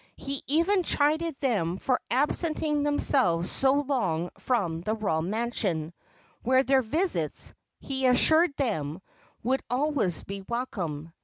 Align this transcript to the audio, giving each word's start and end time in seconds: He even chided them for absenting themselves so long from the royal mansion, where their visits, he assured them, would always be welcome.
He 0.17 0.41
even 0.47 0.81
chided 0.81 1.35
them 1.41 1.77
for 1.77 2.01
absenting 2.09 2.81
themselves 2.81 3.51
so 3.51 3.73
long 3.81 4.31
from 4.39 4.81
the 4.81 4.95
royal 4.95 5.21
mansion, 5.21 5.93
where 6.41 6.63
their 6.63 6.81
visits, 6.81 7.53
he 7.79 8.07
assured 8.07 8.57
them, 8.57 9.03
would 9.43 9.61
always 9.69 10.23
be 10.23 10.41
welcome. 10.49 11.13